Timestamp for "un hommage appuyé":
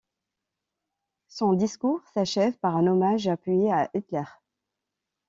2.75-3.71